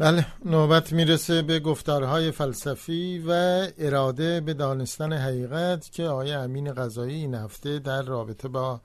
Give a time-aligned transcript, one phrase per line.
[0.00, 3.32] بله نوبت می‌رسه به گفتارهای فلسفی و
[3.78, 8.80] اراده به دانستن حقیقت که آقای امین غذایی این هفته در رابطه با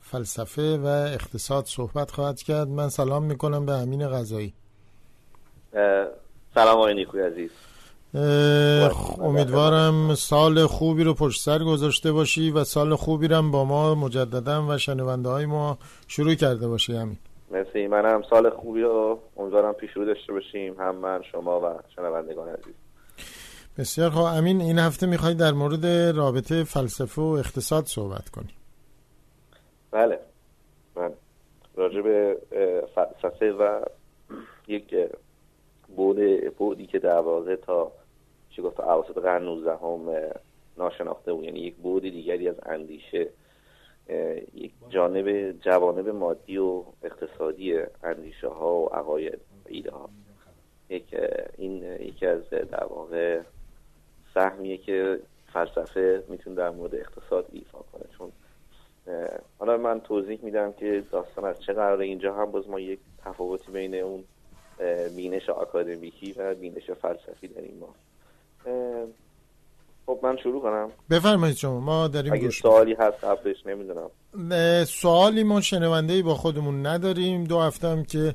[0.00, 2.68] فلسفه و اقتصاد صحبت خواهد کرد.
[2.68, 4.54] من سلام می‌کنم به امین غذایی.
[6.54, 7.50] سلام آقای نیکوی عزیز.
[9.20, 14.66] امیدوارم سال خوبی رو پشت سر گذاشته باشی و سال خوبی رو با ما مجددا
[14.68, 17.18] و شنونده های ما شروع کرده باشی امین.
[17.50, 17.86] مرسی.
[17.86, 20.74] منم سال خوبی رو امیدوارم پیش رو داشته باشیم.
[20.80, 22.74] هم من شما و شنوندگان عزیز.
[23.78, 24.24] بسیار خوب.
[24.24, 28.54] امین این هفته می‌خوای در مورد رابطه فلسفه و اقتصاد صحبت کنی.
[29.90, 30.18] بله.
[30.96, 31.10] من
[31.76, 32.38] راجع به
[32.94, 33.84] فلسفه و
[34.68, 34.94] یک
[35.96, 36.18] بود
[36.58, 37.92] بودی که در واقع تا
[38.50, 40.10] چی گفت اواسط قرن 19 هم
[40.78, 41.44] ناشناخته بود.
[41.44, 43.28] یعنی یک بود دیگری از اندیشه
[44.54, 50.10] یک جانب جوانب مادی و اقتصادی اندیشه ها و عقاید ایده ها
[50.88, 51.16] یک
[51.58, 53.40] این یکی از در واقع
[54.34, 55.20] سهمیه که
[55.52, 58.04] فلسفه می‌تونه در مورد اقتصاد ایفا کنه.
[58.18, 58.32] چون
[59.58, 62.04] حالا من توضیح میدم که داستان از چه قراره.
[62.04, 64.24] اینجا هم باز ما یک تفاوتی بین اون
[65.16, 67.94] بینش آکادمیکی و بینش فلسفی داریم ما.
[70.08, 70.90] خب من شروع کنم.
[71.10, 74.10] بفرمایید شما ما داریم اگه سوالی هست قبلش نمی‌دونم.
[74.84, 77.44] سوالی ما شنونده با خودمون نداریم.
[77.44, 78.34] دو هفته هم که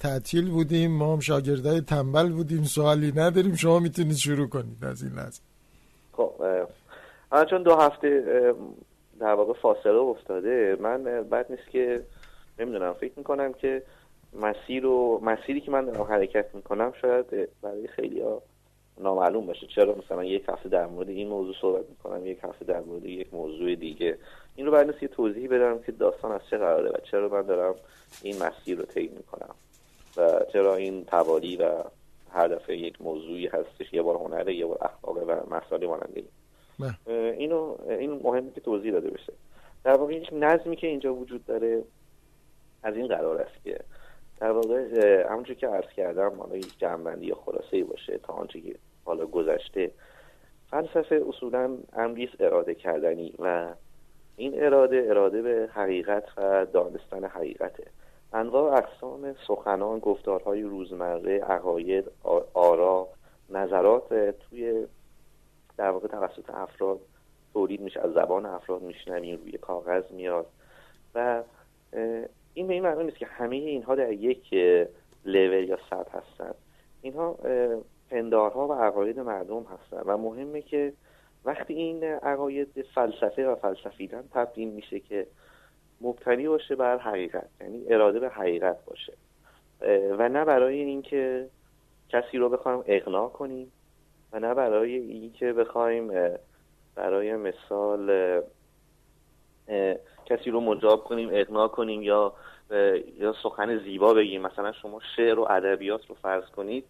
[0.00, 2.62] تعطیل بودیم ما هم شاگردای تنبل بودیم.
[2.62, 3.54] سوالی نداریم.
[3.54, 5.42] شما می‌تونید شروع کنید از این لحظه.
[6.12, 6.32] خب
[7.50, 8.22] چون دو هفته
[9.20, 12.02] در واقع فاصله افتاده من بد نیست که
[12.58, 12.92] نمی‌دونم.
[12.92, 13.82] فکر می‌کنم که
[14.40, 17.26] مسیر و مسیری که من دارم حرکت می‌کنم شاید
[17.62, 18.42] برای خیلی ها
[19.00, 19.66] نامعلوم باشه.
[19.66, 23.34] چرا مثلا یک هفته در مورد این موضوع صحبت می‌کنم یک هفته در مورد یک
[23.34, 24.18] موضوع دیگه؟
[24.56, 27.74] این رو باید یه توضیحی بدم که داستان از چه قراره و چرا من دارم
[28.22, 29.54] این مسیر رو طی می‌کنم
[30.16, 31.84] و چرا این توالی و
[32.30, 36.22] هر دفعه یک موضوعی هستش یه بار هنره یه بار اخلاقه و مسائل ماننده
[37.38, 39.32] اینو این مهمه که توضیح داده بشه.
[39.84, 41.82] در واقع یک نظمی که اینجا وجود داره
[42.82, 43.80] از این قرار است که
[44.40, 48.74] در واقع همونجور که عرض کردم حالا یک جنبندی یا خلاصه باشه تا آنچه که
[49.04, 49.90] حالا گذشته.
[50.70, 53.68] فلسفه اصولا امریز اراده کردنی و
[54.36, 57.84] این اراده اراده به حقیقت و دانستن حقیقته.
[58.32, 62.10] انواع اقسام سخنان گفتارهای روزمره عقاید
[62.54, 63.08] آرا
[63.50, 64.86] نظرات توی
[65.76, 67.00] در واقع توسط افراد
[67.52, 70.46] تولید میشه از زبان افراد میشنویم روی کاغذ میاد
[71.14, 71.42] و
[72.54, 74.54] این به این معنی نیست که همه اینها در یک
[75.24, 76.54] لول یا سطح هستن.
[77.02, 77.38] اینها
[78.10, 80.92] پندارها و عقاید مردم هستن و مهمه که
[81.44, 85.26] وقتی این عقاید فلسفه و فلسفیدن تبدیل میشه که
[86.00, 89.12] مبتنی باشه بر حقیقت یعنی اراده به حقیقت باشه.
[90.18, 91.48] و نه برای اینکه
[92.08, 93.72] کسی رو بخوایم اقناع کنیم
[94.32, 96.12] و نه برای اینکه بخوایم
[96.94, 98.10] برای مثال
[100.26, 102.32] کسی رو مجاب کنیم اقناع کنیم یا
[103.18, 104.42] یا سخن زیبا بگیم.
[104.42, 106.84] مثلا شما شعر و ادبیات رو فرض کنید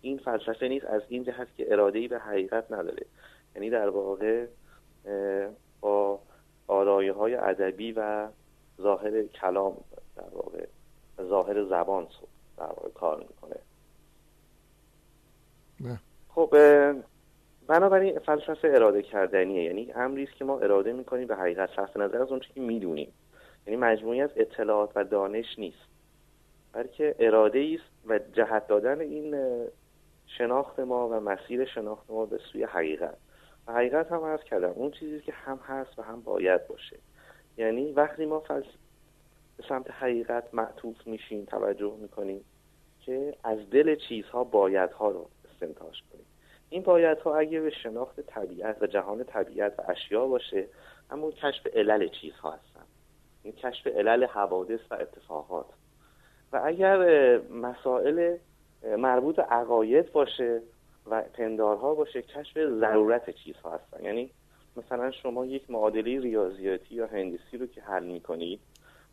[0.00, 3.06] این فلسفه نیست از این جهت که اراده‌ای به حقیقت نداره.
[3.54, 4.46] یعنی در واقع
[5.80, 6.20] با
[6.68, 8.28] آرایه های ادبی و
[8.80, 9.76] ظاهر کلام
[10.16, 10.66] در واقع
[11.22, 12.06] ظاهر زبان
[12.56, 13.56] در واقع کار می‌کنه.
[16.28, 16.54] خب
[17.70, 19.64] بنابراین فلسفه اراده کردنیه.
[19.64, 23.12] یعنی امری است که ما اراده می‌کنیم به حقیقت صرف نظر از اون که می‌دونیم.
[23.66, 25.88] یعنی مجموعی از اطلاعات و دانش نیست.
[26.72, 29.36] بلکه اراده است و جهت دادن این
[30.26, 33.16] شناخت ما و مسیر شناخت ما به سوی حقیقت.
[33.66, 36.96] و حقیقت هم عرض کردم اون چیزی که هم هست و هم باید باشه.
[37.56, 38.64] یعنی وقتی ما فلس...
[39.56, 42.44] به سمت حقیقت معطوف میشیم توجه می‌کنیم
[43.00, 46.26] که از دل چیزها بایدها رو استنتاج کنیم.
[46.70, 50.66] این بایدها اگه به شناخت طبیعت و جهان طبیعت و اشیا باشه
[51.10, 52.84] اما کشف علل چیزها هستن.
[53.42, 55.66] این کشف علل حوادث و اتفاقات.
[56.52, 58.36] و اگر مسائل
[58.98, 60.62] مربوط عقاید باشه
[61.10, 64.04] و پندارها باشه کشف ضرورت چیزها هستن.
[64.04, 64.30] یعنی
[64.76, 68.60] مثلا شما یک معادله ریاضیاتی یا هندسی رو که حل می‌کنید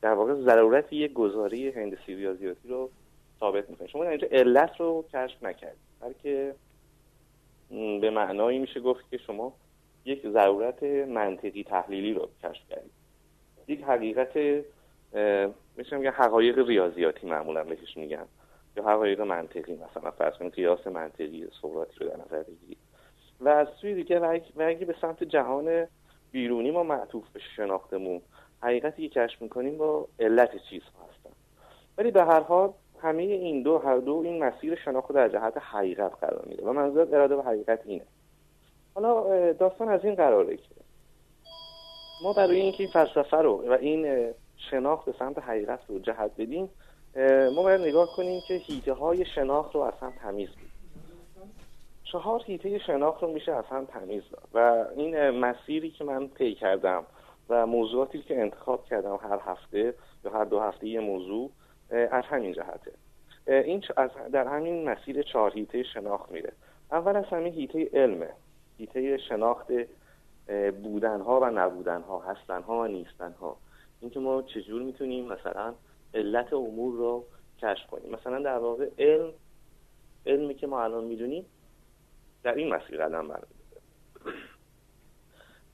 [0.01, 2.89] در واقع ضرورت یک گزاره هندسی ریاضیاتی رو
[3.39, 3.89] ثابت می‌کنید.
[3.89, 6.55] شما در اینجا علت رو کشف نکردید بلکه
[7.71, 9.53] به معنایی میشه گفت که شما
[10.05, 12.91] یک ضرورت منطقی تحلیلی رو کشف کردید.
[13.67, 14.37] یک حقیقت
[15.77, 18.25] میشه میگن حقایق ریاضیاتی معمولا بهش میگن.
[18.77, 22.77] یا حقایق منطقی مثلا فرض کنید قیاس منطقی سقراطی رو در نظر بگیرید.
[23.39, 25.87] و از سوی دیگه و اگه به سمت جهان
[26.31, 28.21] بیرونی ما معطوف به شناختمون
[28.61, 31.35] حقیقتی که کشف می‌کنیم با علت چیزها هستن.
[31.97, 36.11] ولی به هر حال همه این دو هر دو این مسیر شناخت در جهت حقیقت
[36.21, 38.05] قرار میده و منظور اراده و حقیقت اینه.
[38.95, 40.75] حالا داستان از این قراره که
[42.23, 44.33] ما برای اینکه این فلسفه رو و این
[44.71, 46.69] شناخت به سمت حقیقت رو جهت بدیم
[47.55, 50.71] ما باید نگاه کنیم که هیته های شناخت رو اصلا تمیز بدیم
[52.11, 57.03] چهار هیته شناخت رو میشه اصلا تمیز داد و این مسیری که من طی کردم
[57.49, 59.93] و موضوعاتی که انتخاب کردم هر هفته
[60.25, 61.51] یا هر دو هفته یه موضوع
[61.89, 62.91] از همین جهته.
[63.47, 66.53] این از در همین مسیر چهار هیته شناخت میره.
[66.91, 68.29] اول از همین هیته علمه
[68.77, 69.67] هیته شناخت
[70.83, 73.57] بودنها و نبودنها هستنها و نیستنها.
[74.01, 75.73] اینکه ما چجور می‌تونیم مثلا
[76.13, 77.25] علت امور رو
[77.61, 78.11] کشف کنیم.
[78.11, 79.31] مثلا در واقع علم
[80.25, 81.45] علمی که ما الان می‌دونیم
[82.43, 83.47] در این مسیر قدم برمیداره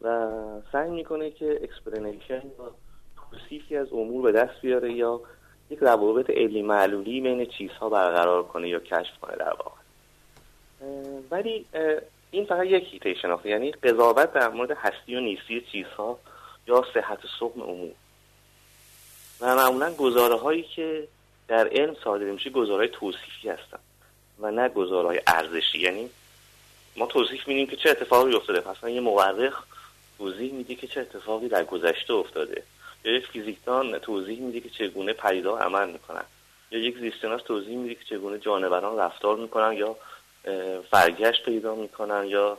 [0.02, 2.44] و سعی می‌کنه که explanation
[3.32, 5.22] توصیفی از امور به دست بیاره یا
[5.74, 9.82] یک روابط علی معلولی بین چیزها برقرار کنه یا کشف کنه در واقع.
[11.32, 11.66] ولی
[12.32, 16.20] این فقط یک حیطه شناخته یعنی قضاوت در مورد هستی و نیستی چیزها
[16.68, 17.92] یا صحت سقم امور
[19.42, 21.08] و معمولا گزاره هایی که
[21.48, 23.80] در علم صادر میشه گزاره توصیفی هستن
[24.40, 25.80] و نه گزاره ارزشی.
[25.80, 26.10] یعنی
[26.96, 28.60] ما توصیف میدیم که چه اتفاقی افتاده.
[28.60, 29.64] پس یه مورخ
[30.18, 32.64] توضیح میده که چه اتفاقی در گذشته افتاده.
[33.10, 36.24] یک فیزیکدان توضیح میده که چگونه پیدا عمل می‌کنن.
[36.72, 39.96] یا یک زیستشناس توضیح میده که چگونه جانوران رفتار می‌کنن یا
[40.92, 42.58] فرگشت پیدا می‌کنن یا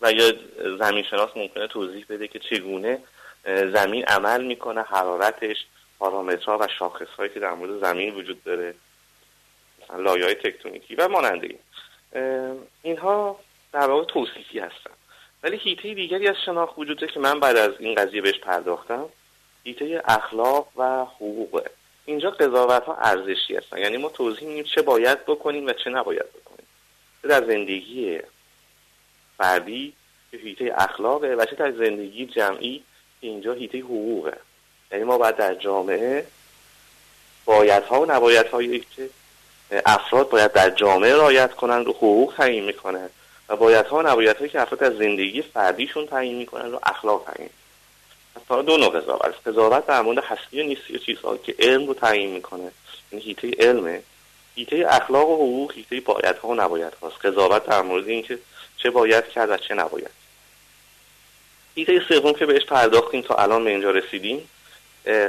[0.00, 0.32] و یا
[0.78, 2.98] زمین شناس ممکنه توضیح بده که چگونه
[3.46, 5.56] زمین عمل می‌کنه حرارتش
[5.98, 8.74] پارامترها و شاخصهایی که در مورد زمین وجود داره
[9.82, 11.58] مثلا لایه های تکتونیکی و ماننده این
[12.82, 13.40] اینها
[13.72, 14.93] در واقع توصیفی هستن.
[15.44, 19.08] ولی هیته دیگری از شناخت وجود که من بعد از این قضیه بهش پرداختم
[19.64, 21.70] هیته اخلاق و حقوقه.
[22.04, 23.78] اینجا قضاوت ها ارزشی هستن.
[23.78, 26.66] یعنی ما توضیح میدیم چه باید بکنیم و چه نباید بکنیم.
[27.22, 28.18] چه در زندگی
[29.38, 29.92] فردی
[30.30, 32.84] که هیته اخلاقه و چه در زندگی جمعی
[33.20, 34.36] اینجا هیته حقوقه.
[34.92, 36.26] یعنی ما باید در جامعه
[37.44, 39.10] بایدها و نبایدهای که
[39.86, 43.10] افراد باید در جامعه رایت کنند و حقوق تعیین می‌کنند.
[43.48, 47.50] و بایدها و نبایدهایی که افراد از زندگی فردیشون تعیین می‌کنن رو اخلاق تعیین
[48.36, 49.34] از دو نوع قضاوت.
[49.46, 52.72] قضاوت در مورد هستی و نیستی چیزها که علم رو تعیین می‌کنه.
[53.12, 54.02] یعنی هیته علمه.
[54.54, 57.26] هیته اخلاق و حقوق هیته بایدها و نبایدهاست.
[57.26, 58.38] قضاوت در مورد اینکه
[58.76, 60.10] چه باید کرد و چه نباید.
[61.74, 64.48] هیته سوم که بهش پرداختیم تا الان به اینجا رسیدیم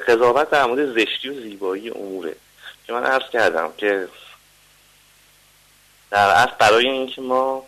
[0.07, 2.35] قضاوت در مورد زشتی و زیبایی اموره.
[2.87, 4.07] که من عرض کردم که
[6.11, 7.65] در اصل برای اینکه ما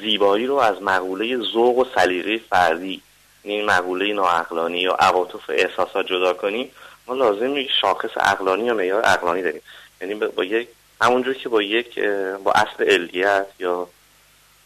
[0.00, 3.02] زیبایی رو از مقوله ذوق و سلیقه فردی
[3.44, 6.70] یعنی مقوله ناعقلانی یا عواطف احساسات جدا کنیم
[7.06, 9.62] ما لازم شاخص عقلانی یا معیار عقلانی داریم.
[10.00, 10.68] یعنی با یک
[11.00, 11.98] همونجور که با یک
[12.44, 13.88] با اصل علیت یا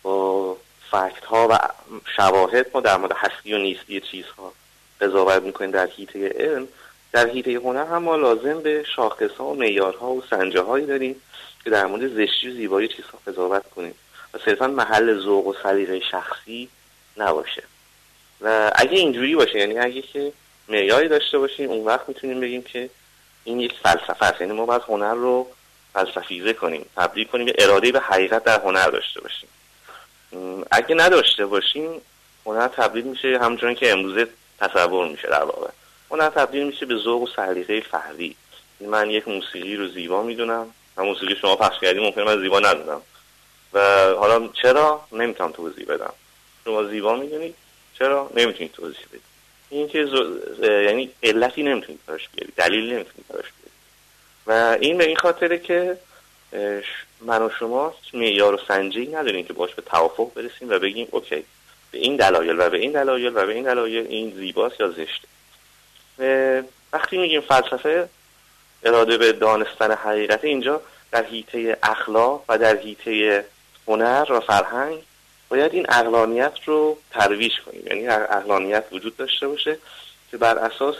[0.03, 0.57] با
[0.91, 1.59] فکت ها و
[2.17, 4.53] شواهد ما در مورد هستی و نیستی چیزها
[5.01, 6.69] قضاوت می‌کنیم در حیطه علم.
[7.13, 11.23] در حیطه هنر هم ما لازم به شاخص ها و معیارها و سنجه هایی داریم
[11.65, 13.95] که در مورد زشتی و زیبایی چیزها قضاوت کنیم.
[14.35, 16.69] و صرفا محل ذوق و سلیقه شخصی
[17.17, 17.63] نباشه.
[18.41, 20.33] و اگه اینجوری باشه یعنی اگه که
[20.69, 22.91] معیاری داشته باشیم اون وقت می‌تونیم بگیم که
[23.45, 24.41] این یک فلسفه است.
[24.41, 25.47] یعنی ما باید هنر رو
[25.93, 29.49] فلسفیزه کنیم تبدیل کنیم به اراده به حقیقت در هنر داشته باشیم.
[30.71, 32.01] اگه نداشته باشیم
[32.47, 35.71] هنر تبدیل میشه همچنان که امروزه تصور میشه در واقع.
[36.11, 38.37] هنر تبدیل میشه به ذوق و سلیقه فردی.
[38.81, 40.67] من یک موسیقی رو زیبا می‌دونم.
[40.97, 43.01] و موسیقی شما پخش کردی ممکنه من زیبا ندونم.
[43.75, 43.81] و
[44.15, 46.13] حالا چرا نمی‌تونم توضیح بدم؟
[46.65, 47.55] شما زیبا می‌دونید
[47.99, 49.23] چرا نمی‌تونید توضیح بدید
[49.71, 50.09] این که
[50.63, 53.75] یعنی علتی نمی‌تونید براش بیارید دلیل نمی‌تونید براش بیارید
[54.47, 55.99] و این به این خاطره که
[57.21, 61.45] من و شما معیار و سنجی نداریم که باش به توافق برسیم و بگیم اوکی
[61.91, 65.29] به این دلایل و به این دلایل و به این دلایل این زیباست یا زشته.
[66.93, 68.09] وقتی میگیم فلسفه
[68.83, 70.81] اراده به دانستن حقیقت اینجا
[71.13, 73.45] در حیطه اخلاق و در حیطه
[73.89, 74.99] هنر و فرهنگ
[75.49, 77.87] باید این اقلانیت رو ترویش کنیم.
[77.87, 79.79] یعنی اقلانیت وجود داشته باشه
[80.31, 80.97] که بر اساس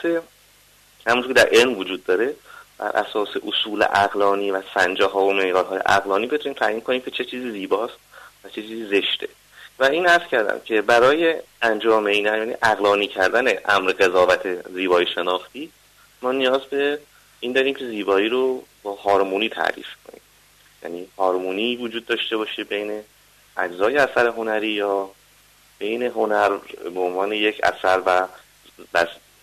[1.07, 2.35] همونطور که در علم وجود داره
[2.79, 7.25] بر اساس اصول اقلانی و سنجه ها و معیارهای اقلانی بتونیم تعیین کنیم که چه
[7.25, 7.95] چیزی زیباست
[8.45, 9.29] و چه چیزی زشته.
[9.79, 15.71] و این عرض کردم که برای انجام این یعنی اقلانی کردن امر قضاوت زیبایی شناختی
[16.23, 16.99] ما نیاز به
[17.41, 20.21] این داریم که زیبایی رو با هارمونی تعریف کنیم.
[20.85, 23.03] یعنی هارمونی وجود داشته باشه بین
[23.57, 25.11] اجزای اثر هنری یا
[25.79, 26.57] بین هنر
[26.95, 28.29] به عنوان یک اثر و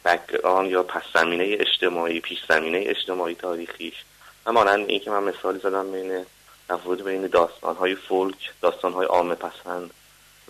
[0.06, 3.96] background یا پس زمینه اجتماعی پیش زمینه اجتماعی تاریخیش.
[4.46, 6.26] و مانند این که من مثالی زدم بین
[6.70, 9.92] تفاوت بین داستان های فولک داستان های عامه پسند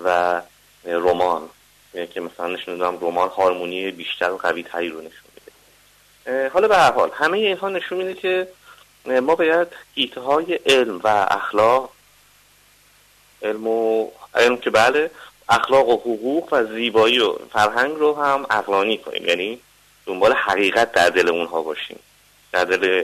[0.04, 0.42] و
[0.86, 1.50] رمان.
[2.14, 6.50] که مثلا نشون دادم رمان هارمونی بیشتر و قوی تری رو نشون میده.
[6.50, 8.48] حالا به هر حال همه اینها نشون میده که
[9.06, 11.92] ما باید هیته های علم و اخلاق
[13.42, 15.12] علم و علم که بله
[15.50, 19.26] اخلاق و حقوق و زیبایی و فرهنگ رو هم اقلانی کنیم.
[19.26, 19.60] یعنی
[20.06, 22.00] دنبال حقیقت در دل اونها باشیم.
[22.52, 23.04] در دل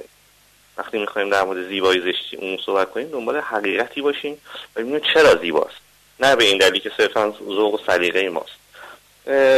[0.77, 4.37] وقتی می‌خوایم در مورد زیبایی زشتی اون صحبت کنیم دنبال حقیقتی باشیم
[4.75, 5.77] و ببینیم چرا زیباست.
[6.19, 8.57] نه به این دلیل که صرفا ذوق و سلیقه ماست.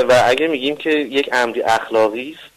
[0.10, 2.51] و اگه میگیم که یک امری اخلاقی است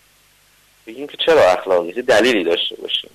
[0.87, 3.11] بگیم که چرا اخلاقی دلیلی داشته باشیم.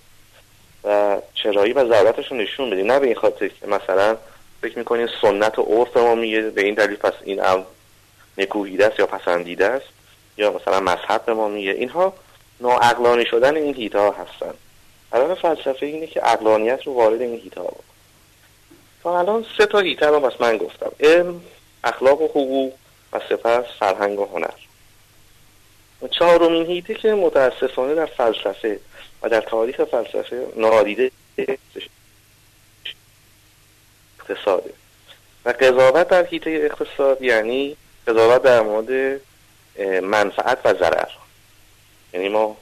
[0.87, 4.17] و چرایی و ضرورتش رو نشون بدیم نه به این خاطر که مثلا
[4.61, 7.63] فکر می‌کنیم سنت و عرف ما میگه به این دلیل پس این امر
[8.37, 9.85] نکوهیده است یا پسندیده است
[10.37, 11.71] یا مثلا مذهب ما میگه.
[11.71, 12.13] اینها
[12.59, 14.53] ناعقلانی شدن این هیته ها هستن.
[15.13, 17.73] هدف فلسفه اینه که اقلانیت رو وارد این هیته ها
[19.03, 20.91] تا الان سه تا هیته رو بس من گفتم.
[20.99, 21.41] علم
[21.83, 22.73] اخلاق و حقوق
[23.13, 24.66] و سپس فرهنگ و هنر.
[26.11, 28.79] چهارمین هیته که متاسفانه در فلسفه
[29.21, 31.11] و در تاریخ فلسفه نادیده
[34.19, 34.73] اقتصاده.
[35.45, 37.77] و قضاوت در حیطه اقتصاد یعنی
[38.07, 39.21] قضاوت در مورد
[40.03, 41.09] منفعت و ضرر.
[42.13, 42.57] یعنی ما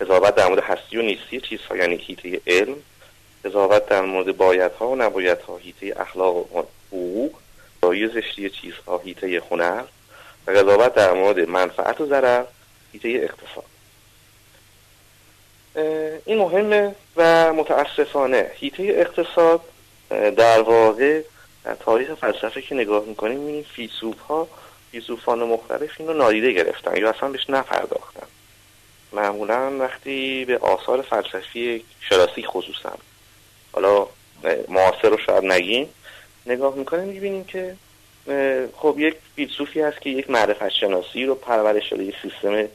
[0.00, 2.76] قضاوت در مورد هستی و نیستی چیزها یعنی حیطه علم
[3.44, 7.34] قضاوت در مورد بایدها و نبایدها حیطه اخلاق و حقوق
[7.82, 9.84] رای زشتی چیزها حیطه هنر
[10.46, 12.44] و قضاوت در مورد منفعت و ضرر.
[12.96, 13.64] حیطه اقتصاد.
[16.24, 19.60] این مهمه و متاسفانه حیطه اقتصاد
[20.10, 21.22] در واقع
[21.64, 24.48] در تاریخ فلسفه که نگاه می‌کنیم می‌بینیم فیلسوف ها
[24.90, 28.26] فیلسوفان مختلف این رو نادیده گرفتن یا اصلا بهش نپرداختن.
[29.12, 32.92] معمولا وقتی به آثار فلسفی شناسی خصوصا
[33.72, 34.06] حالا
[34.68, 35.88] معاصر رو شاید نگیم
[36.46, 37.76] نگاه می‌کنیم می‌بینیم که
[38.76, 42.68] خب یک فیلسوفی هست که یک معرفت شناسی رو پرورش داده یک سیستم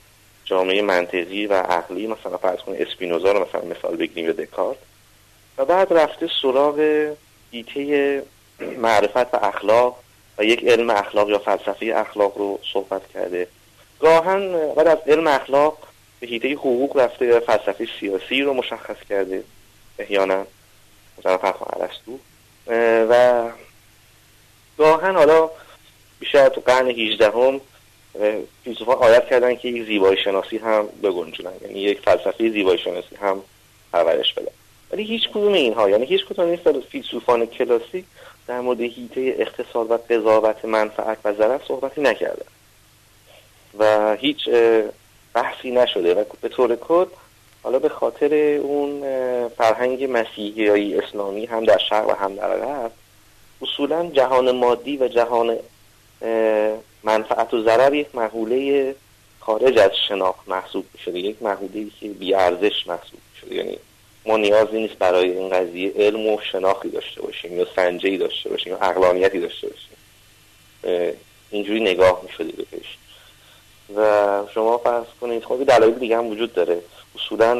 [0.51, 4.77] جامعه منطقی و عقلی مثلا فرض کنید اسپینوزا رو مثلا مثال بگیریم یا دکارت.
[5.57, 7.07] و بعد رفته سراغ
[7.51, 8.23] ایته
[8.59, 9.99] معرفت و اخلاق
[10.37, 13.47] و یک علم اخلاق یا فلسفه اخلاق رو صحبت کرده.
[13.99, 15.77] گاهن بعد از علم اخلاق
[16.19, 19.43] به هیته حقوق رفته یا فلسفه سیاسی رو مشخص کرده
[19.99, 20.45] احیانا.
[21.19, 22.19] مثلا فرخ عرستو
[23.09, 23.43] و
[24.77, 25.49] گاهن حالا
[26.19, 27.61] بیشتر تو قرن 18 هم
[28.63, 31.53] فیلسوفان عادت کردن که یک زیبایی شناسی هم بگنجونن.
[31.61, 33.41] یعنی یک فلسفه زیبایی شناسی هم
[33.93, 34.51] پرورش بدن.
[34.91, 38.05] ولی هیچ کدوم اینها یعنی هیچ کدوم این فیلسوفان کلاسیک
[38.47, 42.45] در مورد هیته اقتصاد و قضاوت منفعت و ضرر صحبتی نکردن.
[43.79, 44.49] و هیچ
[45.33, 46.13] بحثی نشده.
[46.13, 47.05] و به طور کل
[47.63, 49.01] حالا به خاطر اون
[49.49, 52.91] فرهنگ مسیحی اسلامی هم در شرق و هم در غرب
[53.61, 55.57] اصولا جهان مادی و جهان
[57.03, 58.95] منفعت و ضرر یک محوله
[59.39, 63.77] خارج از شناخت محسوب شده یک محوله که بیارزش محسوب شده یعنی
[64.25, 68.73] ما نیازی نیست برای این قضیه علم و شناختی داشته باشیم یا سنجهی داشته باشیم
[68.73, 69.97] یا اقلانیتی داشته باشیم.
[71.51, 72.97] اینجوری نگاه می شده بهش
[73.95, 76.81] و شما فرض کنید خب دلایل دیگه هم وجود داره.
[77.15, 77.55] اصولا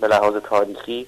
[0.00, 1.06] به لحاظ تاریخی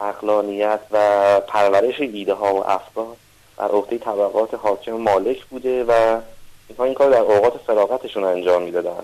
[0.00, 3.16] اقلانیت و پرورش ایده ها و افکار
[3.58, 6.20] در عهده طبقات حاکم مالک بوده و
[6.68, 9.02] اینها این کار در اوقات فراغتشون انجام می‌دادن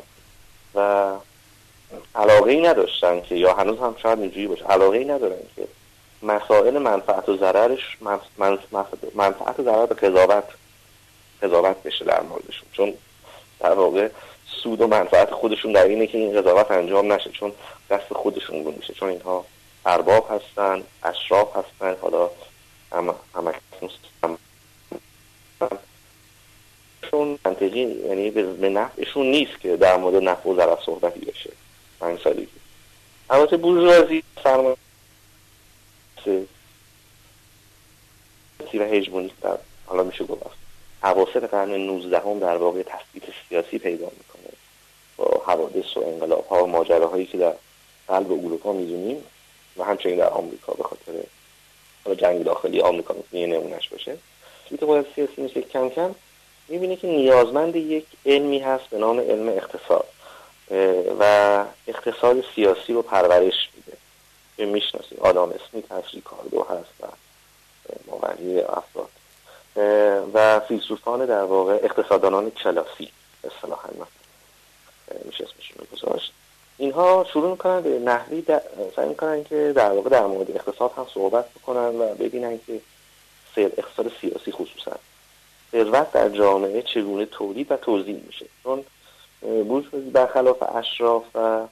[0.75, 1.11] و
[2.14, 4.64] علاقه ای نداشتن که یا هنوز هم شاید اینجوری باشه.
[4.64, 5.62] علاقه ای ندارن که
[6.23, 7.99] مسائل منفعت و ضررش
[9.14, 10.44] منفعت و ضرر به قضاوت
[11.42, 12.68] قضاوت بشه در موردشون.
[12.73, 12.94] چون
[13.61, 14.08] در واقع
[14.62, 17.52] سود و منفعت خودشون در اینه که این قضاوت انجام نشه چون
[17.90, 18.94] دست خودشون رو میشه.
[18.94, 19.44] چون اینها
[19.87, 22.30] ارباب هستن اشراف هستن حالا
[22.92, 23.54] هم هم
[27.75, 31.50] چون منطقی یعنی به نفعشون نیست که در مورد نفع و ضرر صحبتی بشه
[32.00, 32.49] پنج سالگی
[33.31, 34.76] البته بورژوازی فرمان
[38.78, 40.57] و هجمونی در حالا میشه گفت
[41.02, 44.52] حواصل قرن 19 هم در واقع تثبیت سیاسی پیدا می‌کنه.
[45.16, 47.54] با حوادث و انقلاب ها و ماجراهایی که در
[48.09, 49.25] قلب اروپا می‌دونیم
[49.76, 51.12] و همچنین در آمریکا به خاطر
[52.14, 54.16] جنگ داخلی آمریکا می‌تونه نمونش باشه.
[54.71, 56.14] تثبیت سیاسی میشه کم کم
[56.68, 60.06] می‌بینه که نیازمند یک علمی هست به نام علم اقتصاد
[61.21, 63.97] و اقتصاد سیاسی رو پرورش میده.
[64.56, 67.06] که می‌شناسید آدام اسمیت هست ریکاردو هست و
[68.06, 69.09] ماوری افراد.
[70.35, 73.11] و فیلسوفان در واقع اقتصاددانان کلاسی
[73.44, 73.88] اصطلاحا
[75.25, 76.33] میشه اسمشون گذاشت.
[76.78, 78.44] اینها شروع می‌کنن به نحوی
[78.97, 82.80] سعی می‌کنن که در واقع در مورد اقتصاد هم صحبت بکنن و ببینن که
[83.54, 84.97] سیر اقتصاد سیاسی خصوصا.
[85.75, 88.47] ثروت در جامعه چگونه تولید و توزیع میشه.
[88.62, 88.85] چون
[89.69, 91.66] بورژوازی برخلاف اشراف و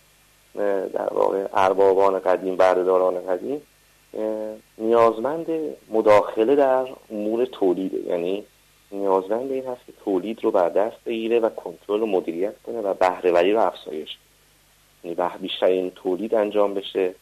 [0.93, 3.63] در واقع اربابان قدیم بردهداران قدیم
[4.79, 5.47] نیازمند
[5.91, 8.09] مداخله در امور تولیده.
[8.09, 8.45] یعنی
[8.93, 12.95] نیازمند این هست که تولید رو بر دست بگیره و کنترل و مدیریت کنه و
[12.95, 14.17] بهرهوری رو افزایش
[15.05, 17.15] یعنی بیشتر این تولید انجام بشه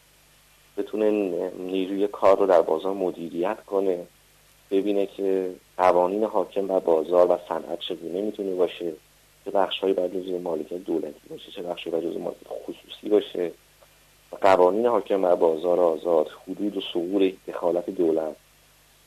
[0.77, 1.11] بتونه
[1.59, 4.07] نیروی کار رو در بازار مدیریت کنه
[4.71, 8.93] ببینه که قوانین حاکم بر بازار و صنعت چگونه می‌تونه باشه؟
[9.45, 13.53] چه بخشهایی باید جزء مالکیت دولتی باشه؟ چه بخشهایی باید جزء مالکیت خصوصی باشه؟
[14.33, 18.37] و قوانین حاکم بر بازار آزاد حدود و سعور دخالت دولت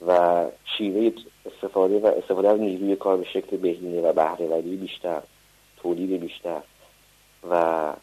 [0.08, 0.46] و
[0.78, 1.12] شیوه
[1.46, 5.22] استفاده و استفاده از نیروی کار به شکل بهینه و بهرهوری بیشتر
[5.78, 6.62] تولید بیشتر
[7.50, 7.94] و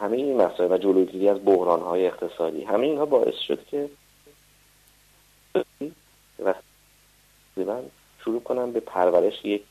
[0.00, 3.88] همه این مسائل و جلوگیری از بحران های اقتصادی همه اینها باعث شد که
[8.24, 9.62] شروع کنم به پرورش یک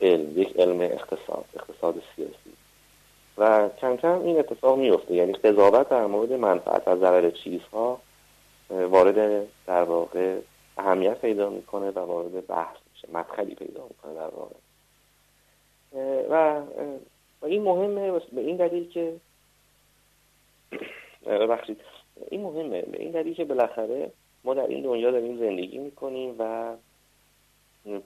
[0.00, 2.52] علم یک علم اقتصاد اقتصاد سیاسی.
[3.38, 8.00] و کم کم این اتفاق میفته یعنی قضاوت در مورد منفعت از ضرر چیزها
[8.70, 10.38] وارد در واقع
[10.78, 14.54] اهمیت پیدا می‌کنه و وارد بحث میشه مدخلی پیدا می‌کنه در واقع.
[16.30, 16.60] و
[17.42, 19.16] و این مهمه به این دلیل که
[21.26, 21.80] ببخشید.
[22.30, 22.82] این مهمه.
[22.82, 24.10] به این دلیل که بالاخره
[24.44, 26.72] ما در این دنیا داریم زندگی می‌کنیم و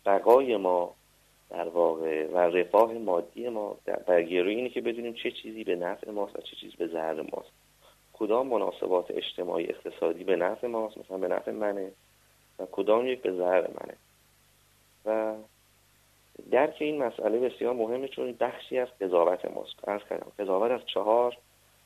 [0.07, 0.95] بقای ما
[1.51, 6.11] در واقع و رفاه مادی ما در گروی اینه که بدونیم چه چیزی به نفع
[6.11, 7.51] ماست و چه چیزی به ضرر ماست.
[8.13, 11.93] کدام مناسبات اجتماعی اقتصادی به نفع ماست مثلا به نفع منه
[12.59, 13.97] و کدام یک به ضرر منه.
[15.05, 15.35] و
[16.51, 19.89] درک این مسئله بسیار مهمه چون بخشی از قضاوت ماست.
[19.89, 21.37] ارز کردم قضاوت از چهار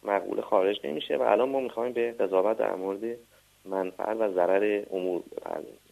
[0.03, 3.19] مقوله خارج نمیشه و الان ما می‌خوایم به قضاوت در مورد
[3.65, 5.88] منفعت و ضرر امور بپردازیم.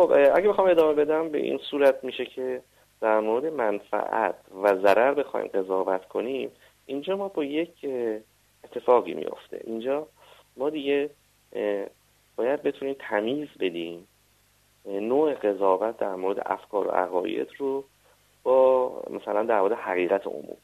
[0.00, 2.62] خب اگه بخوام ادامه بدم به این صورت میشه که
[3.00, 6.50] در مورد منفعت و ضرر بخوایم قضاوت کنیم
[6.86, 7.86] اینجا ما با یک
[8.64, 9.60] اتفاقی میافته.
[9.64, 10.06] اینجا
[10.56, 11.10] ما دیگه
[12.36, 14.06] باید بتونیم تمیز بدیم
[14.86, 17.84] نوع قضاوت در مورد افکار و عقاید رو
[18.42, 20.56] با مثلا در مورد حقیقت عموم.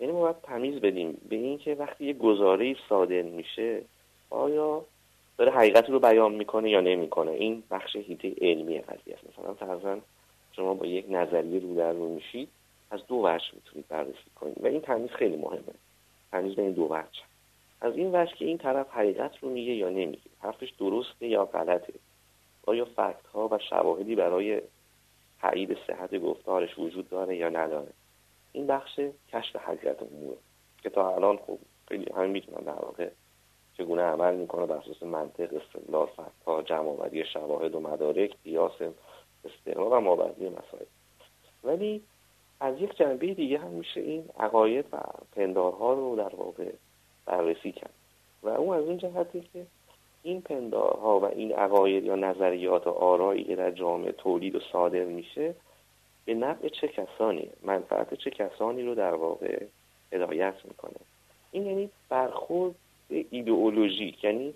[0.00, 3.82] یعنی ما باید تمیز بدیم به اینکه وقتی یه گزاره صادر میشه
[4.30, 4.84] آیا
[5.40, 7.30] داره حقیقت رو بیان می‌کنه یا نمی‌کنه.
[7.30, 9.38] این بخش هیته علمی قضیه است.
[9.38, 9.98] مثلا فرضاً
[10.52, 12.48] شما با یک نظریه رو در رو میشید
[12.90, 14.64] از دو وجه می‌تونید بررسی کنید.
[14.64, 15.74] و این تمیز خیلی مهمه.
[16.32, 17.20] تمیز این دو وجه.
[17.80, 20.30] از این وجه که این طرف حقیقت رو میگه یا نمیگه.
[20.40, 21.92] حرفش درسته یا غلطه.
[22.66, 24.60] آیا فکت ها و شواهدی برای
[25.40, 27.92] تایید صحت گفتارش وجود داره یا نداره؟
[28.52, 29.00] این بخش
[29.32, 30.38] کشف حقیقت اموره
[30.82, 33.08] که تا الان خب خیلی همین می‌تونن در واقع
[33.78, 38.72] چگونه عمل می‌کنه بر اساس منطق استدلال فکتها جمع شواهد و مدارک قیاس
[39.44, 40.86] استقرار و مابعدی مسائل.
[41.64, 42.02] ولی
[42.60, 44.98] از یک جنبه دیگه هم میشه این عقاید و
[45.36, 46.72] پندارها رو در واقع
[47.26, 47.94] بررسی کرد.
[48.42, 49.66] و اون از اون جهتی که
[50.22, 55.04] این پندارها و این عقاید یا نظریات و آرایی که در جامعه تولید و صادر
[55.04, 55.54] میشه
[56.24, 59.64] به نفع چه کسانی؟ منفعت چه کسانی رو در واقع
[60.12, 60.96] هدایت می‌کنه؟
[61.50, 62.74] این یعنی برخورد
[63.30, 64.54] ایدئولوژیک یعنی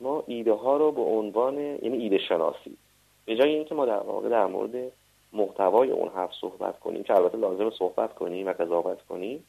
[0.00, 2.76] ما ایده ها رو به عنوان یعنی ایده شناسی
[3.24, 4.92] به جای اینکه ما در واقع در مورد
[5.32, 9.44] محتوای اون حرف صحبت کنیم که البته لازم صحبت کنیم و قضاوت کنیم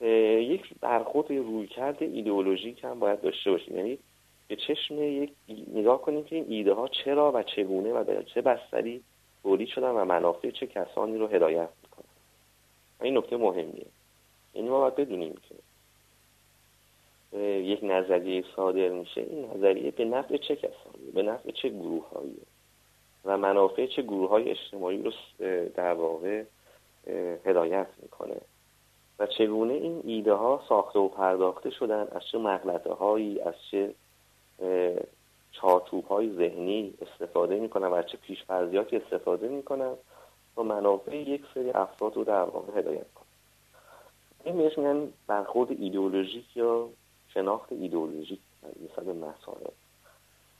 [0.00, 3.76] یک برخورد رویکرد ایدئولوژیک هم باید داشته باشیم.
[3.76, 3.98] یعنی
[4.48, 5.32] به چشم یک
[5.74, 9.02] نگاه کنیم که این ایده ها چرا و چگونه و به چه بستری
[9.42, 12.06] تولید شدن و منافع چه کسانی رو هدایت می‌کنن.
[13.02, 13.86] این نکته مهمیه.
[14.54, 15.54] یعنی ما باید بدونیم که
[17.40, 19.20] یک نظریه صادر میشه.
[19.20, 22.36] این نظریه به نفع چه کسانی؟ به نفع چه گروه هایی
[23.24, 25.12] و منافع چه گروه های اجتماعی رو
[25.74, 26.42] در واقع
[27.44, 28.36] هدایت می‌کنه.
[29.18, 33.94] و چگونه این ایده ها ساخته و پرداخته شدن؟ از چه مغلطه هایی از چه
[35.52, 39.92] چارچوب های ذهنی استفاده می‌کنن؟ و از چه پیشفرضیاتی استفاده می‌کنن؟
[40.56, 43.26] و منافع یک سری افراد رو در واقع هدایت کنن.
[44.44, 46.88] این بهش میگن برخورد ایدئولوژیک یا
[47.36, 48.40] شناخت ایدئولوژیک
[48.84, 49.70] نسبت مسائل.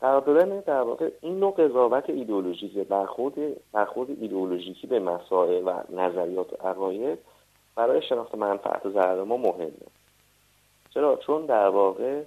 [0.00, 3.34] قرار دادن در واقع این نوع قضاوت ایدئولوژیک برخورد
[3.72, 7.18] برخورد ایدئولوژیکی به مسائل و نظریات و عقاید
[7.74, 9.70] برای شناخت منفعت و ضرر ما مهمه.
[10.90, 12.22] چرا؟ چون در واقع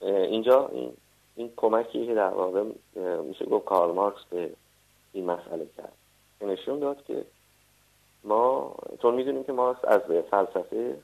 [0.00, 0.92] اینجا این,
[1.36, 2.64] این کمکی که در واقع
[3.22, 4.50] میشه گفت کارل مارکس به
[5.12, 5.92] این مسئله کرد.
[6.40, 7.24] که نشون داد که
[8.24, 10.96] ما چون می‌دونیم که ما از فلسفه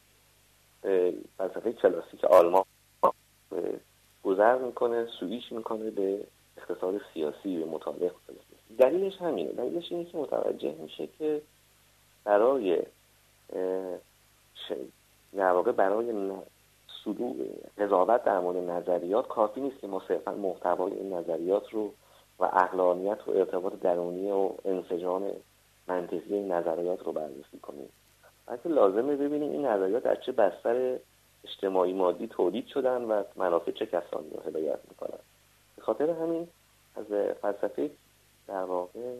[1.38, 2.64] فلسفه کلاسیک آلمان
[4.22, 8.10] گذر می‌کنه سویش می‌کنه به اقتصاد سیاسی به مطالعه
[8.78, 9.52] دلیلش همینه.
[9.52, 11.42] دلیلش اینه که متوجه میشه که
[12.24, 12.82] برای
[15.32, 16.32] در واقع برای
[17.04, 17.34] صدور
[17.78, 21.92] قضاوت در مورد نظریات کافی نیست که ما صرفا محتوای این نظریات رو
[22.38, 25.30] و اقلانیت و ارتباط درونی و انسجام
[25.88, 27.88] منطقی این نظریات رو بررسی کنیم.
[28.46, 30.98] بلکه لازمه ببینیم این نظریات در چه بستر
[31.44, 35.18] اجتماعی مادی تولید شدن و منافع چه کسانی رو هدایت می‌کنن.
[35.76, 36.48] به خاطر همین
[36.96, 37.90] از فلسفه
[38.48, 39.14] در واقع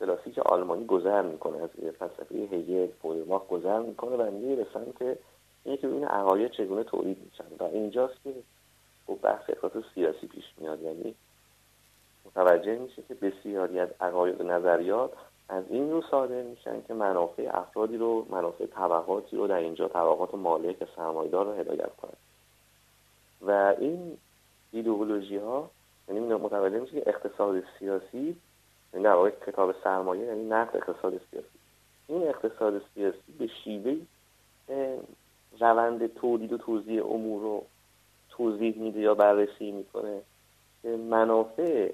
[0.00, 5.18] کلاسیک آلمانی گذر می‌کنه از فلسفه هگل فویرباخ گذر می‌کنه و میره به سمت
[5.64, 7.44] اینکه این عقاید چگونه تولید میشن.
[7.60, 8.34] و اینجاست که
[9.06, 10.82] خب بحث اقتصاد سیاسی پیش میاد.
[10.82, 11.14] یعنی
[12.24, 15.12] متوجه میشه که بسیاری از عقاید و نظریات
[15.48, 20.34] از این رو صادر میشن که منافع افرادی رو منافع طبقاتی رو در اینجا طبقات
[20.34, 22.16] مالک سرمایدار رو هدایت کنند
[23.42, 24.18] و این
[24.72, 25.70] ایدئولوژی ها
[26.08, 28.36] یعنی متوجه میشه که اقتصاد سیاسی
[28.92, 31.48] یعنی در واقع کتاب سرمایه یعنی نقد اقتصاد سیاسی.
[32.06, 33.96] این اقتصاد سیاسی به شیوه
[35.60, 37.64] روند تولید و توزیع امور رو
[38.30, 40.20] توضیح میده یا بررسی می‌کنه
[40.82, 41.92] که منافع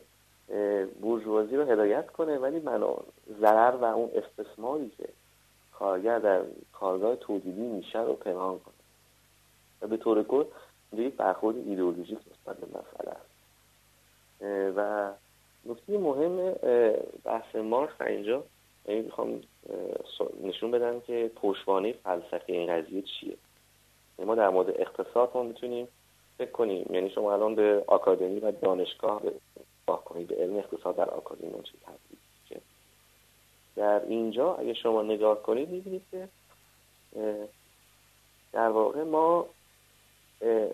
[1.00, 2.96] بورژوازی رو هدایت کنه ولی منو
[3.40, 5.08] ضرر و اون استثماری که
[5.72, 8.74] کارگر در کارگاه تولیدی میشه رو پنهان کنه.
[9.82, 10.44] و به طور کل
[10.92, 13.34] یک برخورد ایدئولوژیک نسبت به مسئله است.
[14.76, 15.10] و
[15.66, 16.54] نکته مهم
[17.24, 18.44] بحث مارکس اینجا
[18.88, 19.40] یعنی می‌خوام
[20.42, 23.36] نشون بدم که پشوانه فلسفه این قضیه چیه.
[24.18, 25.88] یعنی ما در مورد اقتصاد ما می‌تونیم
[26.38, 26.86] فکر کنیم.
[26.90, 29.22] یعنی شما الان به آکادمی و دانشگاه
[29.86, 32.24] کنید به علم اقتصاد در آکادمی چه تدریس
[33.76, 36.28] در اینجا اگه شما نگاه کنید می‌بینید که
[38.52, 39.46] در واقع ما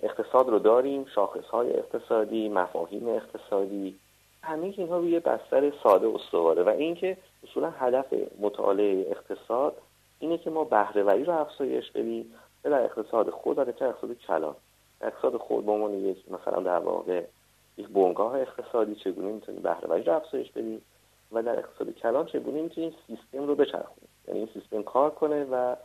[0.02, 3.98] اقتصاد رو داریم شاخص های اقتصادی مفاهیم اقتصادی
[4.42, 6.62] همه اینها روی بستر ساده استواره.
[6.62, 8.06] و اینکه اصولا هدف
[8.40, 9.76] مطالعه اقتصاد
[10.18, 14.56] اینه که ما بهرهوری رو افزایش بدیم در اقتصاد خود و در اقتصاد کلان.
[15.00, 17.24] اقتصاد خود به عنوان یک مثلا در واقع
[17.80, 20.82] یک بنگاه اقتصادی چگونه می‌تونیم بهرهوری رو افزایش بدیم
[21.32, 25.76] و در اقتصاد کلان چگونه می‌تونیم سیستم رو بچرخونیم؟ یعنی این سیستم کار کنه و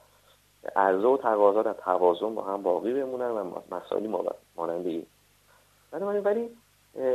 [0.75, 4.07] عرضه و تقاضا در توازن با هم باقی بمونن و مسائلی
[4.55, 5.05] مانند این.
[5.91, 6.49] بنابراین ولی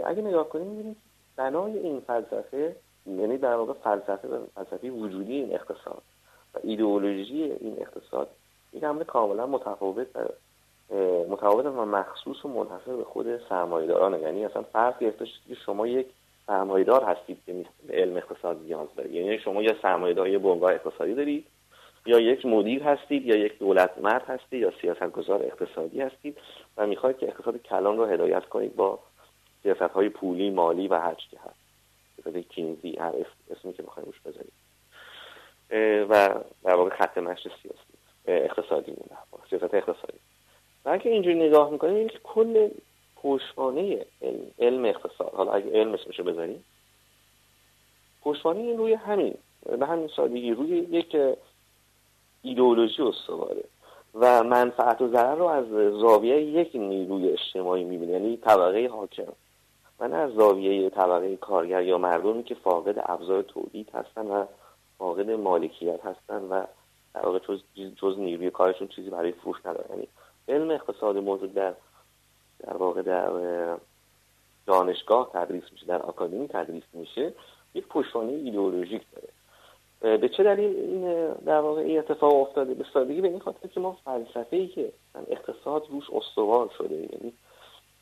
[0.05, 0.97] اگه نگاه کنیم می‌بینیم
[1.37, 6.03] بنای این فلسفه یعنی در واقع فلسفه فلسفه وجودی این اقتصاد
[6.55, 8.31] و ایدئولوژی این اقتصاد
[8.73, 10.07] یک عمل کاملا متفاوت
[11.29, 14.19] متفاوت و مخصوص و منحصر به خود سرمایه‌دارانه.
[14.19, 16.07] یعنی اصلا فرق گرفته که شما یک
[16.47, 19.13] سرمایه‌دار هستید که به علم اقتصاد نیاز دارید.
[19.13, 21.47] یعنی شما یا سرمایه‌دار یه بنگاه اقتصادی دارید
[22.07, 26.39] یا یک مدیر هستید یا یک دولت مرد هستید یا سیاستگزار اقتصادی هستید
[26.77, 28.99] و می‌خواید که اقتصاد کلان رو هدایت کنید با
[29.63, 31.61] سیاست های پولی مالی و هر چی هست.
[32.23, 33.13] سیاست کینزی هر
[33.51, 34.53] اسمی که بخواید روش بذارید.
[36.11, 37.79] و در واقع خط مشت سیاسی
[38.27, 40.20] اقتصادی مونه سیاست اقتصادی.
[40.91, 42.69] اگه اینجوری نگاه می‌کنیم که کل
[43.17, 44.07] پشتوانه
[44.59, 45.33] علم اقتصاد.
[45.35, 46.65] حالا اگه علم اسمشو بذاریم
[48.23, 49.35] پشتوانه این روی همین
[49.79, 51.17] به همین سادگی روی یک
[52.43, 53.65] ایدئولوژی استواره.
[54.15, 55.65] و منفعت و ضرر رو از
[56.01, 59.33] زاویه یک نیروی اجتماعی می‌بینه یعنی طبقه حاکم.
[60.01, 64.45] و نه از زاویه طبقه کارگر یا مردمی که فاقد ابزار تولید هستن و
[64.99, 66.65] فاقد مالکیت هستن و
[67.15, 67.61] در واقع جز,
[67.97, 70.09] جز نیروی کارشون چیزی برای فروش نداره یعنی
[70.51, 71.75] علم اقتصاد موجود در
[72.59, 73.31] در واقع در
[74.67, 77.33] دانشگاه تدریس میشه در آکادمی تدریس میشه
[77.75, 79.29] یک پشتوانه ایدئولوژیک داره.
[80.17, 83.81] به چه دلیل این در واقع این اتفاق افتاده؟ به سادگی به این خاطر که
[83.81, 84.93] ما فلسفه ای که
[85.29, 87.33] اقتصاد روش استوار شده یعنی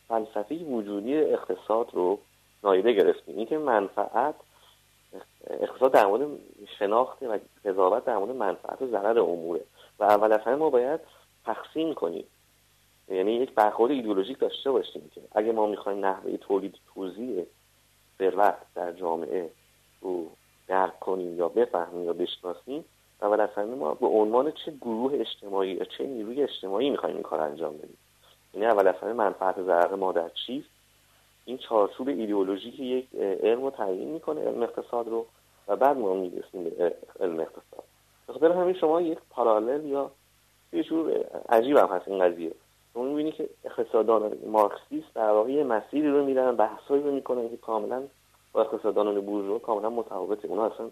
[0.08, 2.18] فلسفه وجودی اقتصاد رو
[2.64, 3.37] نایده گرفتیم.
[3.37, 4.34] اینکه منفعت
[5.50, 6.28] اقتصاد در مورد
[6.78, 9.61] شناخت و قضاوت در مورد منفعت و ضرر اموره.
[9.98, 11.00] و اول از همه ما باید
[11.44, 12.24] تقسیم کنیم.
[13.11, 17.47] یعنی یک برخورد ایدئولوژیک داشته باشیم که اگه ما می‌خوایم نحوه تولید توزیع
[18.18, 19.51] ثروت در جامعه
[20.01, 20.31] رو
[20.68, 22.85] درک کنیم یا بفهمیم یا بشناسیم
[23.23, 27.23] اول از همه ما به عنوان چه گروه اجتماعی یا چه نیروی اجتماعی می‌خوایم این
[27.23, 27.99] کار انجام بدیم؟
[28.55, 30.68] یعنی اول از همه منفعت ضرر ما در چیست
[31.44, 35.27] این چارچوب ایدئولوژیک یک علم رو تعیین می‌کنه علم اقتصاد رو
[35.68, 37.85] و بعد ما می‌رسیم به علم اقتصاد.
[38.40, 40.11] به همین شما یک پارالل یا
[40.73, 42.53] یه جور عجیب هم هست این قضیه.
[42.98, 47.56] شما می‌بینی که اقتصاددان مارکسیست در واقع یه مسیری رو میرن بحثایی رو می‌کنن که
[47.56, 48.02] کاملا
[48.52, 50.48] با اقتصاددانان بورژوا کاملا متفاوته.
[50.48, 50.90] اونا اصلا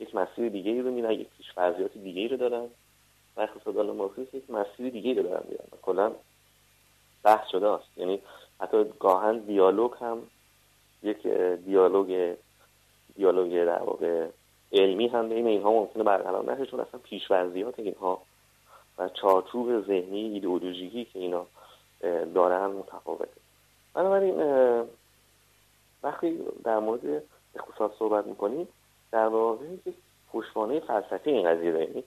[0.00, 2.66] یک مسیر دیگه ای رو میرن یک فرضیات دیگه ای رو دارن
[3.36, 6.12] و اقتصاددان مارکسیست یک مسیر دیگه ای رو دارن میرن کلا
[7.22, 7.98] بحث شده است.
[7.98, 8.20] یعنی
[8.60, 10.18] حتی گاهن دیالوگ هم
[11.02, 11.26] یک
[11.66, 12.36] دیالوگ
[13.16, 14.28] دیالوگ در واقع
[14.72, 18.22] علمی هم بین اینها ممکنه برقرار نشه چون اصلا پیشورزیات اینها
[18.98, 21.46] و چارچوب ذهنی ایدئولوژیکی که اینا
[22.34, 23.40] دارن متفاوته.
[23.94, 24.40] بنابراین
[26.02, 27.22] وقتی در مورد
[27.54, 28.68] اقتصاد صحبت می‌کنیم
[29.12, 29.94] در واقع یک
[30.32, 32.04] پشتوانه فلسفی این قضیه یعنی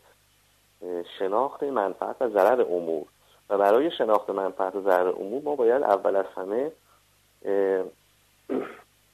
[1.20, 3.06] شناخت منفعت و ضرر امور.
[3.50, 6.72] و برای شناخت منفعت و ضرر امور ما باید اول از همه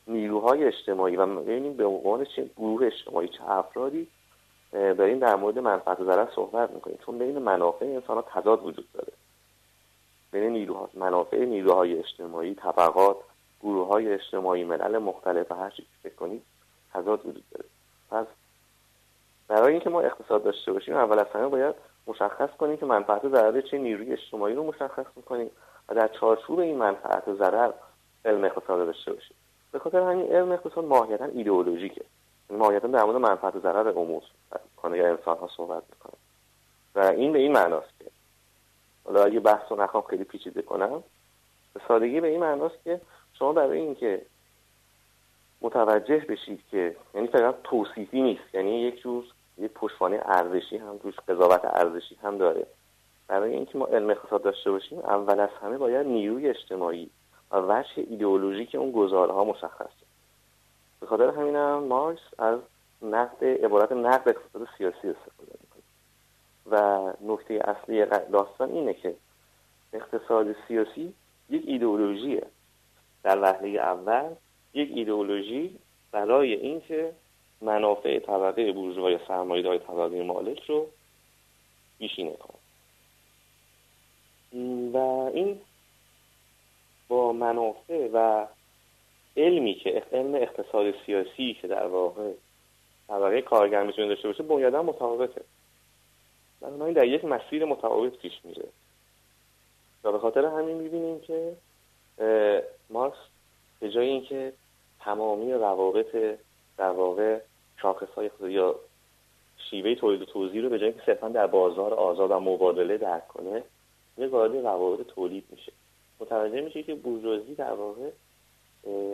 [0.08, 4.08] نیروهای اجتماعی و ببینیم به عنوان چه گروه اجتماعی چه افرادی
[4.76, 7.00] داریم در مورد منفعت و ضرر صحبت می‌کنیم.
[7.06, 9.14] چون بین منافع انسان ها تضاد وجود داره.
[10.32, 13.18] بین نیروها منافع نیروهای اجتماعی طبقات
[13.62, 16.44] گروه های اجتماعی ملل مختلف و هر چی فکر کنید
[16.94, 17.66] تضاد وجود داره.
[18.12, 18.26] پس
[19.48, 21.76] برای اینکه ما اقتصاد داشته باشیم اول از همه باید
[22.08, 25.52] مشخص کنیم که منفعت و ضرر چه نیروی اجتماعی رو مشخص می‌کنیم
[25.90, 27.72] و در چارچوب این منفعت و ضرر
[28.26, 29.38] علم اقتصاد داشته باشیم.
[29.72, 32.06] به خاطر همین علم اقتصاد ماهیتا ایدئولوژیکه.
[32.50, 34.24] ماهیتا در مورد منفعت و ضرر امور
[34.78, 36.14] کنه یا انسان ها صحبت می‌کنه.
[36.96, 38.06] و این به این معناست که
[39.06, 41.04] حالا اگه بحث رو نخوام خیلی پیچیده کنم
[41.74, 43.02] به سادگی به این معناست که
[43.34, 44.26] شما برای اینکه
[45.62, 49.26] متوجه بشید که یعنی فقط توصیفی نیست یعنی یک جور
[49.58, 52.68] یک پشتوانه ارزشی هم توش قضاوت ارزشی هم داره.
[53.28, 57.10] برای اینکه ما علم اقتصاد داشته باشیم اول از همه باید نیروی اجتماعی
[57.52, 60.05] و وجه ایدئولوژیک اون گزارها مشخص
[61.00, 62.60] به خاطر همینم مارکس از
[63.02, 65.84] نقد عبارت نقد اقتصاد سیاسی استفاده می‌کنه.
[66.72, 69.16] و نکته اصلی داستان اینه که
[69.94, 71.14] اقتصاد سیاسی
[71.50, 72.48] یک ایدئولوژیه.
[73.24, 74.30] در وهله اول
[74.74, 75.80] یک ایدئولوژی
[76.12, 77.14] برای اینکه
[77.62, 80.88] منافع طبقه بورژوا یا سرمایه‌دار طبقه مالک رو
[81.98, 82.58] بیشینه کنه.
[84.94, 84.98] و
[85.34, 85.62] این
[87.08, 88.46] با منافع و
[89.38, 92.32] علمی که علم اقتصاد سیاسی که در واقع
[93.08, 95.42] طبقه کارگر می‌تونه داشته باشه بنیادا متفاوته.
[96.62, 98.66] بنابراین در یک مسیر متفاوت پیش میره.
[100.04, 101.56] و به خاطر همین می‌بینیم که
[102.90, 103.18] مارکس
[103.80, 104.54] به جای اینکه
[105.00, 106.38] تمامی روابط
[106.78, 107.40] در واقع
[107.82, 108.76] شاخص های یا
[109.70, 113.28] شیوه تولید و توزیع رو به جای اینکه صرفا در بازار آزاد و مبادله درک
[113.28, 113.64] کنه
[114.18, 115.72] یه وارد روابط تولید میشه.
[116.20, 118.10] متوجه میشه که بورژوازی در واقع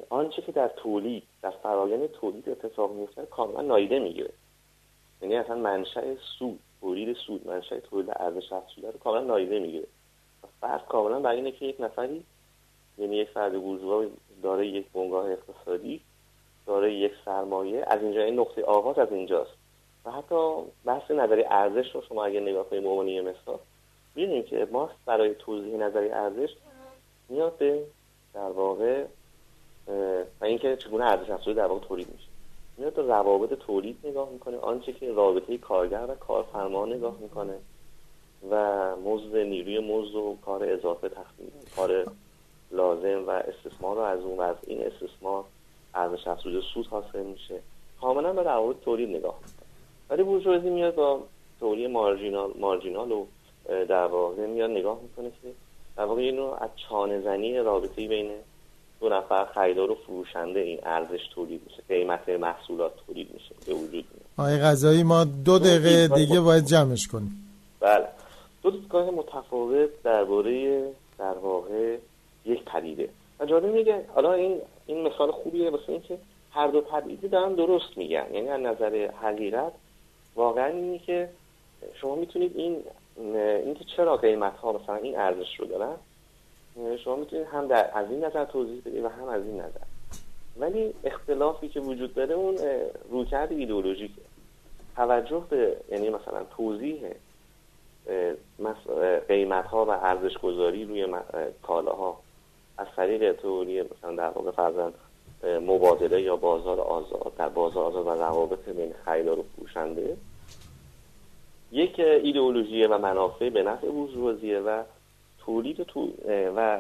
[0.09, 4.29] آنچه که در تولید در فرایند تولید اتفاق میفته کاملا نایده می‌گیره.
[5.21, 9.87] یعنی اصلا منشأ سود تولید سود منشأ تولید ارزش افزوده رو کاملا نایده می‌گیره.
[10.61, 12.23] فرض کاملا بر اینه که یک نفری
[12.97, 14.05] یعنی یک فرد بورژوا
[14.43, 16.01] داره یک بنگاه اقتصادی
[16.65, 19.51] داره یک سرمایه از اینجا این نقطه آغاز از اینجاست.
[20.05, 20.53] و حتی
[20.85, 23.59] بحث نظری ارزش رو شما اگه نگاه کنید به مثال
[24.15, 26.49] ببینید که ما برای توضیح نظری ارزش
[27.29, 27.83] میاد به
[28.33, 29.05] در واقع
[30.41, 32.27] و اینکه چگونه ارزش افزوده در واقع تولید میشه.
[32.77, 34.57] میاد به روابط تولید نگاه می‌کنه.
[34.57, 37.53] آنچه که رابطه کارگر و کارفرما نگاه می‌کنه
[38.51, 38.55] و
[38.95, 42.05] مزد نیروی مزد و کار اضافه تخمین کار
[42.71, 45.43] لازم و استثمار رو از اون از این استثمار
[45.95, 47.59] ارزش افزوده سود حاصل میشه.
[48.01, 49.67] کاملا به روابط تولید نگاه می‌کنه.
[50.09, 51.23] ولی بورژوازی میاد با
[51.59, 53.25] تولید مارجینال مارجینال و
[53.67, 55.51] در واقع میاد نگاه می‌کنه که
[55.97, 58.31] در واقع اینو از چانه زنی رابطه بین
[59.01, 63.91] دو نفر خریدار و فروشنده این ارزش تولید میشه قیمت محصولات تولید میشه به وجود
[63.93, 64.25] میاد.
[64.37, 67.53] آقای غذایی ما دو دقیقه دیگه باید جمعش کنیم.
[67.79, 68.07] بله.
[68.63, 70.83] دو دیدگاه متفاوت درباره
[71.19, 71.97] در واقع
[72.45, 73.09] یک پدیده.
[73.39, 76.17] و جالب میگه حالا این این مثال خوبیه واسه اینکه
[76.51, 78.25] هر دو پدیده دارن درست میگن.
[78.33, 79.71] یعنی از نظر حقیقت
[80.35, 81.29] واقعا اینه که
[82.01, 82.77] شما می‌تونید این
[83.65, 85.95] اینکه چرا قیمت ها مثلا این ارزش رو دارن
[87.03, 89.85] شما می‌تونید هم در از این نظر توضیح بدید و هم از این نظر.
[90.57, 92.57] ولی اختلافی که وجود داره اون
[93.09, 94.21] رویکرد ایدئولوژیکه.
[94.95, 96.99] توجه به یعنی مثلا توضیح
[99.27, 101.07] قیمت ها و ارزش گذاری روی
[101.61, 102.19] کالاها
[102.77, 104.93] از طریق تئوری مثلا در واقع فرزن
[105.43, 110.17] مبادله یا بازار آزاد در بازار آزاد و روابط بین خریدار و فروشنده
[111.71, 114.83] یک ایدئولوژی و منافع به نفع بورژوازیه و
[115.45, 116.13] تولید تو
[116.55, 116.79] و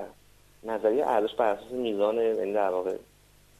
[0.63, 2.97] نظریه ارزش بر اساس میزان یعنی در واقع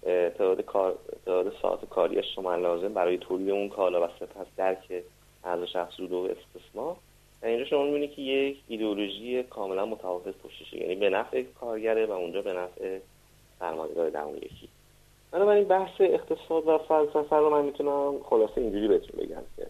[0.04, 5.04] تعداد کار تعداد ساعت کاری شما لازم برای تولید اون کالا و سپس درک
[5.44, 6.96] ارزش افزوده و استثمار
[7.44, 10.78] اینجا شما می‌بینید که یک ایدئولوژی کاملا متوافق پشتشه.
[10.78, 13.00] یعنی به نفع کارگره و اونجا به نفع
[13.60, 14.70] سرمایه‌دار در اون یکی.
[15.32, 19.68] بنابراین بحث اقتصاد و فلسفه رو من می‌تونم خلاصه اینجوری بهتون بگم که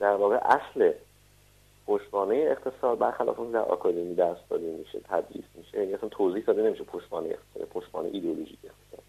[0.00, 0.92] در واقع اصل
[1.86, 5.78] پشتوانه اقتصاد برخلاف اون در آکادمی درس داده میشه تدریس میشه.
[5.78, 9.04] یعنی اصلا توضیح داده نمیشه پشتوانه اقتصاد پشتوانه ایدئولوژیک اقتصاد.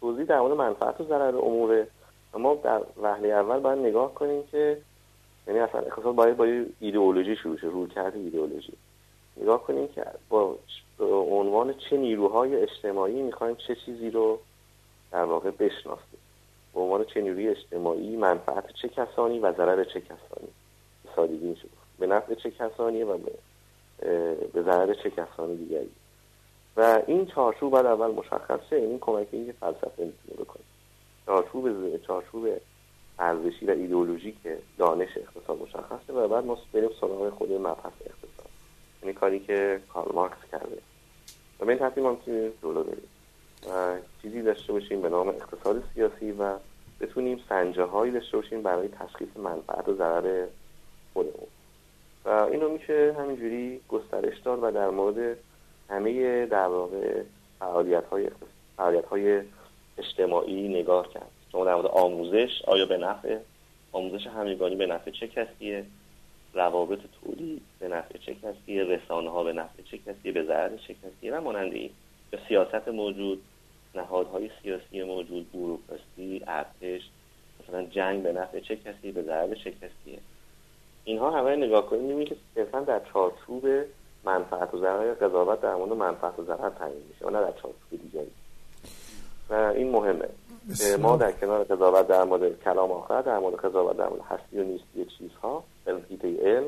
[0.00, 1.86] توضیح در مورد منفعت و ضرر اموره
[2.34, 4.78] اما در وهله اول باید نگاه کنیم که
[5.46, 8.72] یعنی اصلا اقتصاد باید با ایدئولوژی شروع شه روی کرد ایدئولوژی.
[9.36, 10.58] نگاه کنیم که با
[11.30, 14.38] عنوان چه نیروهای اجتماعی می‌خوایم چه چیزی رو
[15.12, 16.18] در واقع بشناسیم.
[16.74, 20.48] به عنوان چه نیروی اجتماعی منفعت چه کسانی و ضرر چه کسانی.
[21.16, 21.68] سادگی میشه.
[21.98, 23.18] به نفع چه کسانی و
[24.52, 25.90] به, ضرر چه کسانی دیگری.
[26.76, 30.62] و این چارچوب باید اول مشخص شه این کمکی که فلسفه می‌تونه بکنه.
[31.26, 32.48] چارچوب چارچوب
[33.18, 38.50] ارزشی و ایدئولوژی که دانش اقتصاد مشخصه و بعد ما بریم سراغ خود مبحث اقتصاد.
[39.02, 40.78] یعنی کاری که کارل مارکس کرده.
[41.60, 43.08] و به این ترتیب ما می‌تونیم جلو بریم.
[43.70, 46.54] و چیزی داشته باشیم به نام اقتصاد سیاسی و
[47.00, 50.46] بتونیم سنجه هایی داشته باشیم برای تشخیص منفعت و ضرر
[51.12, 51.45] خودمون.
[52.26, 55.36] و اینو میشه همینجوری گسترش داد و در مورد
[55.90, 57.22] همه در واقع
[57.58, 58.04] فعالیت
[59.10, 59.42] های,
[59.98, 61.30] اجتماعی نگاه کرد.
[61.52, 63.38] شما در مورد آموزش آیا به نفع
[63.92, 65.84] آموزش همگانی به نفع چه کسیه؟
[66.54, 70.94] روابط تولید به نفع چه کسیه؟ رسانه ها به نفع چه کسیه؟ به ضرر چه
[70.94, 71.90] کسیه؟ و ماننده این
[72.30, 73.42] به سیاست موجود
[73.94, 77.02] نهادهای سیاسی موجود بوروکراسی ارتش
[77.62, 80.18] مثلا جنگ به نفع چه کسی به ضرر چه کسیه؟
[81.06, 83.64] اینها همه نگاه کنیم می‌بینیم که صرفا در چارچوب
[84.24, 87.90] منفعت و ضرر قضاوت در مورد منفعت و ضرر تعیین میشه و نه در چارچوب
[88.02, 88.30] دیگری.
[89.50, 90.28] و این مهمه.
[90.98, 94.64] ما در کنار قضاوت در مورد کلام آخر در مورد قضاوت در مورد هستی و
[94.64, 96.02] نیستی چیزها علم
[96.42, 96.64] علم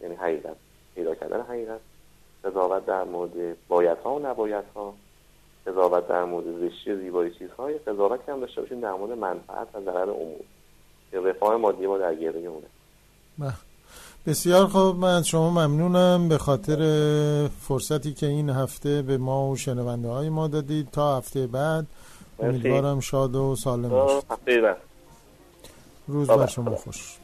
[0.00, 0.56] یعنی حقیقت
[0.94, 1.80] پیدا کردن حقیقت
[2.44, 4.94] قضاوت در مورد بایت ها و نبایت ها
[5.66, 9.80] قضاوت در مورد زشتی و زیبایی چیزهای قضاوت هم داشته باشیم در مورد منفعت و
[9.80, 10.40] ضرر عموم
[11.10, 12.66] که رفاه مادی ما در گره اونه.
[14.26, 16.28] بسیار خوب من شما ممنونم.
[16.28, 16.78] به خاطر
[17.48, 21.86] فرصتی که این هفته به ما و شنونده های ما دادید تا هفته بعد.
[22.40, 24.24] امیدوارم شاد و سالم باشید.
[24.30, 24.76] هفته بعد.
[26.08, 27.16] روز بر شما خوش.